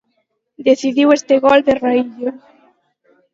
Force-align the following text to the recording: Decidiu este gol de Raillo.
Decidiu 0.67 1.07
este 1.17 1.35
gol 1.45 1.59
de 1.67 1.73
Raillo. 1.83 2.31